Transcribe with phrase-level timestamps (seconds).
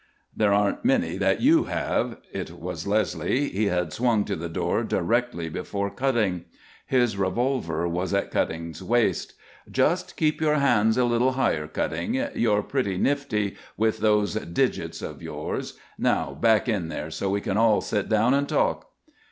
[0.35, 3.49] "There aren't many that you have." It was Leslie.
[3.49, 6.45] He had swung to the door directly before Cutting.
[6.87, 9.35] His revolver was at Cutting's waist.
[9.69, 15.21] "Just keep your hands a little higher, Cutting: you're pretty nifty with those digits of
[15.21, 15.77] yours.
[15.99, 18.87] Now back in there, so we can all sit down and talk."